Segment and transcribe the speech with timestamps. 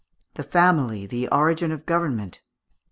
[0.33, 2.41] The Family the Origin of Government.